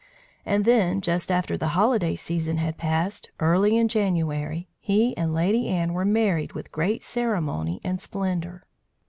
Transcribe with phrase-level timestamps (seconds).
[0.47, 5.67] And then, just after the holiday season had passed, early in January, he and Lady
[5.69, 8.63] Anne were married with great ceremony and splendour.